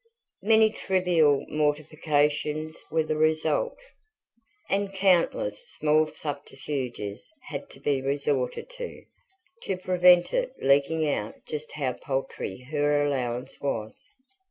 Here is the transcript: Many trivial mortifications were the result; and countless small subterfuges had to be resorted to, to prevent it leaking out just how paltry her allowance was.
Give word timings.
Many 0.41 0.71
trivial 0.71 1.45
mortifications 1.47 2.75
were 2.89 3.03
the 3.03 3.17
result; 3.17 3.77
and 4.67 4.91
countless 4.91 5.69
small 5.77 6.07
subterfuges 6.07 7.23
had 7.49 7.69
to 7.69 7.79
be 7.79 8.01
resorted 8.01 8.67
to, 8.79 9.03
to 9.61 9.77
prevent 9.77 10.33
it 10.33 10.53
leaking 10.59 11.07
out 11.07 11.35
just 11.47 11.73
how 11.73 11.93
paltry 11.93 12.61
her 12.71 12.99
allowance 13.03 13.61
was. 13.61 14.15